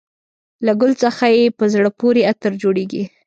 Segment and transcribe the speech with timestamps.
[0.65, 3.03] له ګل څخه یې په زړه پورې عطر جوړېږي.